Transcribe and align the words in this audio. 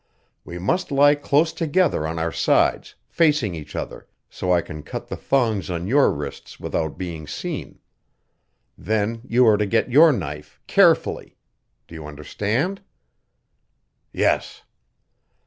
We 0.43 0.57
must 0.57 0.91
lie 0.91 1.13
close 1.13 1.53
together 1.53 2.07
on 2.07 2.17
our 2.17 2.31
sides, 2.31 2.95
facing 3.07 3.53
each 3.53 3.75
other, 3.75 4.07
so 4.31 4.51
I 4.51 4.61
can 4.63 4.81
cut 4.81 5.07
the 5.09 5.15
thongs 5.15 5.69
on 5.69 5.85
your 5.85 6.11
wrists 6.11 6.59
without 6.59 6.97
being 6.97 7.27
seen. 7.27 7.77
Then 8.75 9.21
you 9.27 9.45
are 9.45 9.57
to 9.57 9.67
get 9.67 9.91
your 9.91 10.11
knife 10.11 10.59
carefully. 10.65 11.37
Do 11.87 11.93
you 11.93 12.07
understand?" 12.07 12.81
"Yes." 14.11 14.63